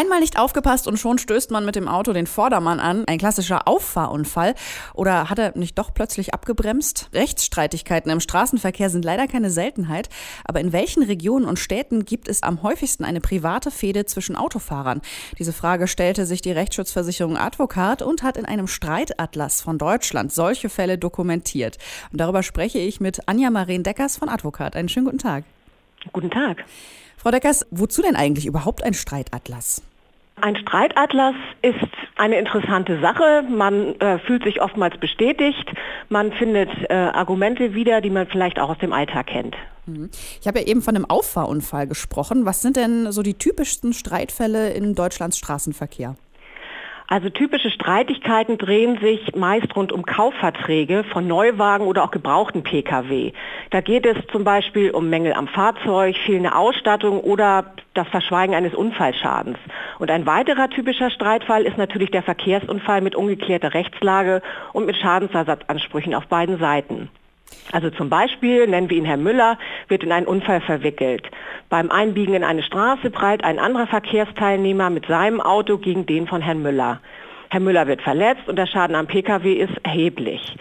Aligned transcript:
Einmal 0.00 0.20
nicht 0.20 0.38
aufgepasst 0.38 0.88
und 0.88 0.96
schon 0.96 1.18
stößt 1.18 1.50
man 1.50 1.66
mit 1.66 1.76
dem 1.76 1.86
Auto 1.86 2.14
den 2.14 2.26
Vordermann 2.26 2.80
an. 2.80 3.04
Ein 3.06 3.18
klassischer 3.18 3.68
Auffahrunfall. 3.68 4.54
Oder 4.94 5.28
hat 5.28 5.38
er 5.38 5.58
nicht 5.58 5.76
doch 5.76 5.92
plötzlich 5.92 6.32
abgebremst? 6.32 7.10
Rechtsstreitigkeiten 7.12 8.10
im 8.10 8.20
Straßenverkehr 8.20 8.88
sind 8.88 9.04
leider 9.04 9.26
keine 9.26 9.50
Seltenheit. 9.50 10.08
Aber 10.46 10.60
in 10.60 10.72
welchen 10.72 11.02
Regionen 11.02 11.44
und 11.44 11.58
Städten 11.58 12.06
gibt 12.06 12.28
es 12.28 12.42
am 12.42 12.62
häufigsten 12.62 13.04
eine 13.04 13.20
private 13.20 13.70
Fehde 13.70 14.06
zwischen 14.06 14.36
Autofahrern? 14.36 15.02
Diese 15.38 15.52
Frage 15.52 15.86
stellte 15.86 16.24
sich 16.24 16.40
die 16.40 16.52
Rechtsschutzversicherung 16.52 17.36
Advokat 17.36 18.00
und 18.00 18.22
hat 18.22 18.38
in 18.38 18.46
einem 18.46 18.68
Streitatlas 18.68 19.60
von 19.60 19.76
Deutschland 19.76 20.32
solche 20.32 20.70
Fälle 20.70 20.96
dokumentiert. 20.96 21.76
Und 22.10 22.22
darüber 22.22 22.42
spreche 22.42 22.78
ich 22.78 23.00
mit 23.00 23.28
Anja 23.28 23.50
Maren 23.50 23.82
Deckers 23.82 24.16
von 24.16 24.30
Advokat. 24.30 24.76
Einen 24.76 24.88
schönen 24.88 25.04
guten 25.04 25.18
Tag. 25.18 25.44
Guten 26.10 26.30
Tag. 26.30 26.64
Frau 27.18 27.30
Deckers, 27.30 27.66
wozu 27.70 28.00
denn 28.00 28.16
eigentlich 28.16 28.46
überhaupt 28.46 28.82
ein 28.82 28.94
Streitatlas? 28.94 29.82
Ein 30.36 30.56
Streitatlas 30.56 31.34
ist 31.62 31.76
eine 32.16 32.38
interessante 32.38 33.00
Sache. 33.00 33.42
Man 33.48 33.94
äh, 34.00 34.18
fühlt 34.20 34.44
sich 34.44 34.60
oftmals 34.60 34.98
bestätigt. 34.98 35.70
Man 36.08 36.32
findet 36.32 36.70
äh, 36.88 36.94
Argumente 36.94 37.74
wieder, 37.74 38.00
die 38.00 38.10
man 38.10 38.26
vielleicht 38.26 38.58
auch 38.58 38.70
aus 38.70 38.78
dem 38.78 38.92
Alltag 38.92 39.26
kennt. 39.26 39.56
Mhm. 39.86 40.10
Ich 40.40 40.46
habe 40.46 40.60
ja 40.60 40.66
eben 40.66 40.82
von 40.82 40.96
einem 40.96 41.04
Auffahrunfall 41.04 41.86
gesprochen. 41.86 42.46
Was 42.46 42.62
sind 42.62 42.76
denn 42.76 43.12
so 43.12 43.22
die 43.22 43.34
typischsten 43.34 43.92
Streitfälle 43.92 44.70
in 44.70 44.94
Deutschlands 44.94 45.38
Straßenverkehr? 45.38 46.16
Also 47.12 47.28
typische 47.28 47.72
Streitigkeiten 47.72 48.56
drehen 48.56 49.00
sich 49.00 49.34
meist 49.34 49.74
rund 49.74 49.90
um 49.90 50.06
Kaufverträge 50.06 51.02
von 51.02 51.26
Neuwagen 51.26 51.88
oder 51.88 52.04
auch 52.04 52.12
gebrauchten 52.12 52.62
Pkw. 52.62 53.32
Da 53.70 53.80
geht 53.80 54.06
es 54.06 54.16
zum 54.30 54.44
Beispiel 54.44 54.92
um 54.92 55.10
Mängel 55.10 55.32
am 55.32 55.48
Fahrzeug, 55.48 56.16
fehlende 56.16 56.54
Ausstattung 56.54 57.18
oder 57.18 57.74
das 57.94 58.06
Verschweigen 58.06 58.54
eines 58.54 58.74
Unfallschadens. 58.74 59.58
Und 59.98 60.08
ein 60.08 60.24
weiterer 60.24 60.70
typischer 60.70 61.10
Streitfall 61.10 61.64
ist 61.64 61.78
natürlich 61.78 62.12
der 62.12 62.22
Verkehrsunfall 62.22 63.00
mit 63.00 63.16
ungeklärter 63.16 63.74
Rechtslage 63.74 64.40
und 64.72 64.86
mit 64.86 64.94
Schadensersatzansprüchen 64.94 66.14
auf 66.14 66.28
beiden 66.28 66.60
Seiten. 66.60 67.10
Also 67.72 67.90
zum 67.90 68.08
Beispiel, 68.08 68.68
nennen 68.68 68.88
wir 68.88 68.96
ihn 68.96 69.04
Herr 69.04 69.16
Müller, 69.16 69.58
wird 69.88 70.04
in 70.04 70.12
einen 70.12 70.26
Unfall 70.26 70.60
verwickelt. 70.60 71.28
Beim 71.70 71.88
Einbiegen 71.92 72.34
in 72.34 72.42
eine 72.42 72.64
Straße 72.64 73.10
prallt 73.10 73.44
ein 73.44 73.60
anderer 73.60 73.86
Verkehrsteilnehmer 73.86 74.90
mit 74.90 75.06
seinem 75.06 75.40
Auto 75.40 75.78
gegen 75.78 76.04
den 76.04 76.26
von 76.26 76.42
Herrn 76.42 76.62
Müller. 76.62 76.98
Herr 77.48 77.60
Müller 77.60 77.86
wird 77.86 78.02
verletzt 78.02 78.48
und 78.48 78.56
der 78.56 78.66
Schaden 78.66 78.96
am 78.96 79.06
Pkw 79.06 79.52
ist 79.52 79.74
erheblich. 79.84 80.56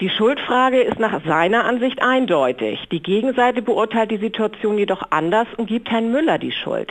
Die 0.00 0.10
Schuldfrage 0.10 0.80
ist 0.80 0.98
nach 0.98 1.24
seiner 1.24 1.64
Ansicht 1.64 2.02
eindeutig. 2.02 2.88
Die 2.90 3.00
Gegenseite 3.00 3.62
beurteilt 3.62 4.10
die 4.10 4.16
Situation 4.16 4.78
jedoch 4.78 5.02
anders 5.10 5.46
und 5.56 5.68
gibt 5.68 5.92
Herrn 5.92 6.10
Müller 6.10 6.38
die 6.38 6.50
Schuld. 6.50 6.90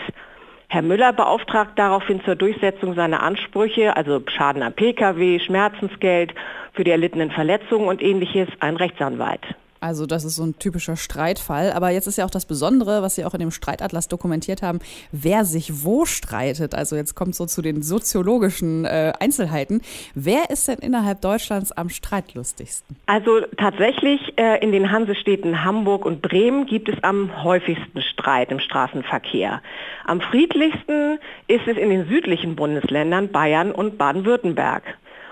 Herr 0.69 0.81
Müller 0.81 1.11
beauftragt 1.11 1.71
daraufhin 1.75 2.23
zur 2.23 2.37
Durchsetzung 2.37 2.95
seiner 2.95 3.21
Ansprüche, 3.21 3.97
also 3.97 4.21
Schaden 4.27 4.63
am 4.63 4.71
Pkw, 4.71 5.39
Schmerzensgeld 5.39 6.33
für 6.71 6.85
die 6.85 6.91
erlittenen 6.91 7.31
Verletzungen 7.31 7.89
und 7.89 8.01
ähnliches, 8.01 8.47
einen 8.61 8.77
Rechtsanwalt. 8.77 9.45
Also 9.79 10.05
das 10.05 10.25
ist 10.25 10.35
so 10.35 10.43
ein 10.43 10.57
typischer 10.59 10.95
Streitfall. 10.95 11.71
Aber 11.71 11.89
jetzt 11.89 12.07
ist 12.07 12.17
ja 12.17 12.25
auch 12.25 12.29
das 12.29 12.45
Besondere, 12.45 13.01
was 13.01 13.15
Sie 13.15 13.25
auch 13.25 13.33
in 13.33 13.39
dem 13.39 13.51
Streitatlas 13.51 14.07
dokumentiert 14.07 14.61
haben, 14.61 14.79
wer 15.11 15.45
sich 15.45 15.83
wo 15.83 16.05
streitet. 16.05 16.75
Also 16.75 16.95
jetzt 16.95 17.15
kommt 17.15 17.35
so 17.35 17.45
zu 17.45 17.61
den 17.61 17.81
soziologischen 17.81 18.85
äh, 18.85 19.13
Einzelheiten. 19.19 19.81
Wer 20.15 20.49
ist 20.49 20.67
denn 20.67 20.79
innerhalb 20.79 21.21
Deutschlands 21.21 21.71
am 21.71 21.89
streitlustigsten? 21.89 22.95
Also 23.05 23.41
tatsächlich 23.57 24.33
äh, 24.37 24.63
in 24.63 24.71
den 24.71 24.91
Hansestädten 24.91 25.63
Hamburg 25.63 26.05
und 26.05 26.21
Bremen 26.21 26.65
gibt 26.65 26.89
es 26.89 27.03
am 27.03 27.43
häufigsten 27.43 28.01
Streit 28.01 28.51
im 28.51 28.59
Straßenverkehr. 28.59 29.61
Am 30.05 30.21
friedlichsten 30.21 31.19
ist 31.47 31.67
es 31.67 31.77
in 31.77 31.89
den 31.89 32.07
südlichen 32.07 32.55
Bundesländern 32.55 33.29
Bayern 33.29 33.71
und 33.71 33.97
Baden-Württemberg. 33.97 34.83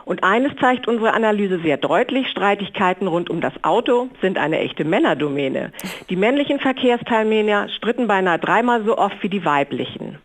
Und 0.05 0.23
eines 0.23 0.55
zeigt 0.61 0.87
unsere 0.87 1.13
Analyse 1.13 1.59
sehr 1.59 1.77
deutlich, 1.77 2.27
Streitigkeiten 2.29 3.07
rund 3.07 3.29
um 3.29 3.41
das 3.41 3.53
Auto 3.63 4.09
sind 4.21 4.37
eine 4.37 4.59
echte 4.59 4.85
Männerdomäne. 4.85 5.71
Die 6.09 6.15
männlichen 6.15 6.59
Verkehrsteilnehmer 6.59 7.69
stritten 7.69 8.07
beinahe 8.07 8.37
dreimal 8.37 8.83
so 8.85 8.97
oft 8.97 9.21
wie 9.23 9.29
die 9.29 9.43
weiblichen. 9.43 10.19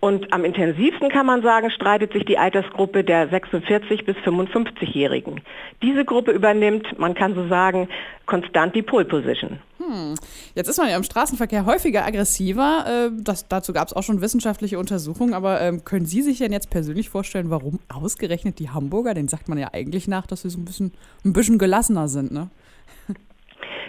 Und 0.00 0.34
am 0.34 0.44
intensivsten 0.44 1.08
kann 1.08 1.24
man 1.24 1.40
sagen, 1.40 1.70
streitet 1.70 2.12
sich 2.12 2.26
die 2.26 2.36
Altersgruppe 2.36 3.04
der 3.04 3.28
46 3.28 4.04
bis 4.04 4.16
55-Jährigen. 4.18 5.40
Diese 5.80 6.04
Gruppe 6.04 6.32
übernimmt, 6.32 6.98
man 6.98 7.14
kann 7.14 7.34
so 7.34 7.48
sagen, 7.48 7.88
konstant 8.26 8.74
die 8.74 8.82
Pole 8.82 9.06
Position. 9.06 9.60
Hm. 9.78 10.14
Jetzt 10.54 10.68
ist 10.68 10.78
man 10.78 10.88
ja 10.88 10.96
im 10.96 11.02
Straßenverkehr 11.02 11.66
häufiger 11.66 12.06
aggressiver. 12.06 12.84
Äh, 12.86 13.10
das, 13.20 13.48
dazu 13.48 13.72
gab 13.72 13.88
es 13.88 13.92
auch 13.92 14.02
schon 14.02 14.20
wissenschaftliche 14.20 14.78
Untersuchungen. 14.78 15.34
Aber 15.34 15.60
ähm, 15.60 15.84
können 15.84 16.06
Sie 16.06 16.22
sich 16.22 16.38
denn 16.38 16.52
jetzt 16.52 16.70
persönlich 16.70 17.10
vorstellen, 17.10 17.50
warum 17.50 17.80
ausgerechnet 17.92 18.58
die 18.60 18.70
Hamburger, 18.70 19.14
den 19.14 19.28
sagt 19.28 19.48
man 19.48 19.58
ja 19.58 19.70
eigentlich 19.72 20.06
nach, 20.06 20.26
dass 20.26 20.42
sie 20.42 20.50
so 20.50 20.58
ein 20.60 20.64
bisschen, 20.64 20.92
ein 21.24 21.32
bisschen 21.32 21.58
gelassener 21.58 22.08
sind, 22.08 22.32
ne? 22.32 22.50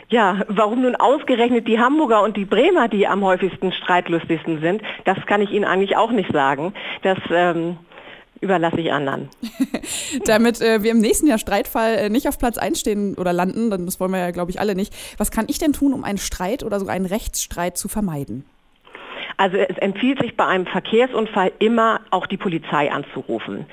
Ja, 0.07 0.43
warum 0.47 0.83
nun 0.83 0.95
ausgerechnet 0.95 1.67
die 1.67 1.79
Hamburger 1.79 2.21
und 2.21 2.37
die 2.37 2.45
Bremer 2.45 2.87
die 2.87 3.07
am 3.07 3.23
häufigsten 3.23 3.71
streitlustigsten 3.71 4.61
sind, 4.61 4.83
das 5.03 5.17
kann 5.25 5.41
ich 5.41 5.49
Ihnen 5.49 5.65
eigentlich 5.65 5.97
auch 5.97 6.11
nicht 6.11 6.31
sagen. 6.31 6.73
Das 7.01 7.17
ähm, 7.31 7.77
überlasse 8.41 8.79
ich 8.79 8.91
anderen. 8.91 9.29
Damit 10.25 10.61
äh, 10.61 10.83
wir 10.83 10.91
im 10.91 10.99
nächsten 10.99 11.27
Jahr 11.27 11.37
Streitfall 11.37 11.95
äh, 11.95 12.09
nicht 12.09 12.27
auf 12.27 12.37
Platz 12.37 12.57
1 12.57 12.79
stehen 12.79 13.15
oder 13.15 13.33
landen, 13.33 13.69
dann 13.69 13.85
das 13.85 13.99
wollen 13.99 14.11
wir 14.11 14.19
ja, 14.19 14.31
glaube 14.31 14.51
ich, 14.51 14.59
alle 14.59 14.75
nicht. 14.75 14.93
Was 15.17 15.31
kann 15.31 15.45
ich 15.47 15.57
denn 15.57 15.73
tun, 15.73 15.93
um 15.93 16.03
einen 16.03 16.17
Streit 16.17 16.63
oder 16.63 16.79
sogar 16.79 16.95
einen 16.95 17.05
Rechtsstreit 17.05 17.77
zu 17.77 17.87
vermeiden? 17.87 18.45
Also 19.37 19.57
es 19.57 19.77
empfiehlt 19.77 20.21
sich 20.21 20.37
bei 20.37 20.45
einem 20.45 20.65
Verkehrsunfall 20.65 21.51
immer 21.59 21.99
auch 22.09 22.25
die 22.25 22.37
Polizei 22.37 22.91
anzurufen. 22.91 23.65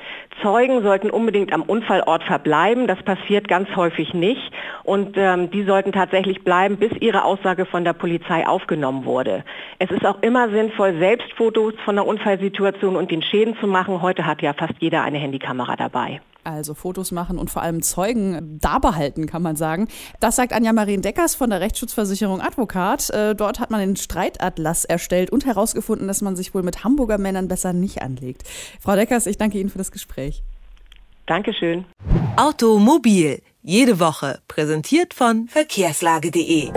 Zeugen 0.43 0.83
sollten 0.83 1.11
unbedingt 1.11 1.53
am 1.53 1.63
Unfallort 1.63 2.25
verbleiben. 2.25 2.87
Das 2.87 3.03
passiert 3.03 3.47
ganz 3.47 3.69
häufig 3.77 4.13
nicht. 4.13 4.53
Und 4.83 5.17
ähm, 5.17 5.51
die 5.51 5.63
sollten 5.63 5.93
tatsächlich 5.93 6.43
bleiben, 6.43 6.79
bis 6.79 6.93
ihre 7.01 7.25
Aussage 7.25 7.65
von 7.65 7.85
der 7.85 7.93
Polizei 7.93 8.47
aufgenommen 8.47 9.05
wurde. 9.05 9.45
Es 9.79 9.91
ist 9.91 10.05
auch 10.05 10.21
immer 10.23 10.49
sinnvoll, 10.51 10.99
selbst 10.99 11.33
Fotos 11.35 11.75
von 11.85 11.95
der 11.95 12.07
Unfallsituation 12.07 12.97
und 12.97 13.11
den 13.11 13.23
Schäden 13.23 13.57
zu 13.59 13.67
machen. 13.67 14.03
Heute 14.03 14.27
hat 14.27 14.43
ja 14.43 14.55
fast 14.55 14.75
jeder 14.81 15.03
eine 15.03 15.19
Handykamera 15.19 15.77
dabei. 15.77 16.21
Also 16.45 16.75
Fotos 16.75 17.13
machen 17.13 17.39
und 17.39 17.51
vor 17.51 17.63
allem 17.63 17.83
Zeugen 17.83 18.59
darbehalten, 18.61 19.27
kann 19.27 19.43
man 19.43 19.57
sagen. 19.57 19.89
Das 20.21 20.37
sagt 20.37 20.53
Anja 20.53 20.73
Marien 20.73 21.03
Deckers 21.03 21.35
von 21.35 21.51
der 21.51 21.61
Rechtsschutzversicherung 21.61 22.41
Advokat. 22.41 23.11
Äh, 23.11 23.35
dort 23.35 23.61
hat 23.61 23.71
man 23.71 23.81
den 23.81 23.97
Streitatlas 23.97 24.85
erstellt 24.85 25.31
und 25.31 25.47
herausgefunden, 25.47 26.09
dass 26.09 26.21
man 26.21 26.37
sich 26.37 26.55
wohl 26.55 26.63
mit 26.63 26.85
Hamburger 26.85 27.19
Männern 27.19 27.49
besser 27.49 27.73
nicht 27.73 28.03
anlegt. 28.03 28.43
Frau 28.81 28.97
Deckers, 28.97 29.27
ich 29.27 29.39
danke 29.39 29.59
Ihnen 29.59 29.71
für 29.71 29.79
das 29.79 29.93
Gespräch. 29.93 30.43
Dankeschön. 31.27 31.85
Automobil, 32.37 33.41
jede 33.63 34.01
Woche, 34.01 34.41
präsentiert 34.49 35.15
von 35.15 35.47
verkehrslage.de. 35.49 36.73